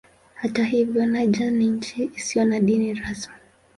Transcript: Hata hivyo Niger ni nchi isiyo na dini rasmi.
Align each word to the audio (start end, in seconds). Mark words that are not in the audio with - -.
Hata 0.41 0.63
hivyo 0.63 1.05
Niger 1.05 1.51
ni 1.51 1.67
nchi 1.67 2.11
isiyo 2.15 2.45
na 2.45 2.59
dini 2.59 2.93
rasmi. 2.93 3.33